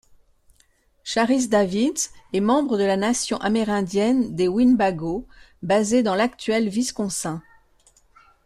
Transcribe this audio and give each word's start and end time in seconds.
Sharice 1.03 1.47
Davids 1.47 2.09
est 2.33 2.39
membre 2.39 2.75
de 2.79 2.83
la 2.83 2.97
nation 2.97 3.37
amérindienne 3.37 4.33
des 4.35 4.47
Winnebagos 4.47 5.27
basée 5.61 6.01
dans 6.01 6.15
l'actuel 6.15 6.67
Wisconsin. 6.69 7.39